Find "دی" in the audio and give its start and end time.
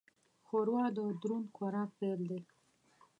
2.29-2.39